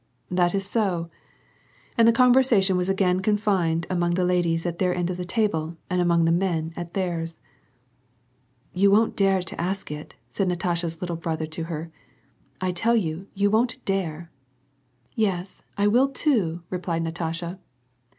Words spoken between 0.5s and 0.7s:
is